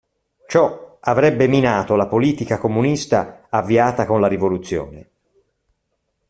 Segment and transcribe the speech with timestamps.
[0.47, 5.09] Ciò avrebbe minato la politica comunista avviata con la rivoluzione.